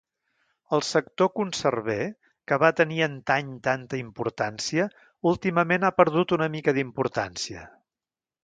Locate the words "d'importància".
6.81-7.69